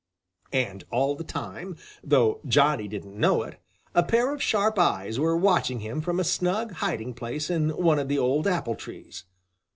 And 0.55 0.83
all 0.89 1.13
the 1.13 1.23
time, 1.23 1.75
though 2.03 2.41
Johnny 2.47 2.87
didn't 2.87 3.15
know 3.19 3.43
it, 3.43 3.59
a 3.93 4.01
pair 4.01 4.33
of 4.33 4.41
sharp 4.41 4.79
eyes 4.79 5.19
were 5.19 5.37
watching 5.37 5.81
him 5.81 6.01
from 6.01 6.19
a 6.19 6.23
snug 6.23 6.71
hiding 6.71 7.13
place 7.13 7.51
in 7.51 7.69
one 7.69 7.99
of 7.99 8.07
the 8.07 8.17
old 8.17 8.47
apple 8.47 8.73
trees. 8.73 9.25